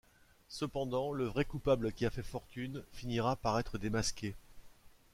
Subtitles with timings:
[0.49, 4.33] Cependant, le vrai coupable qui a fait fortune finira par être démasqué.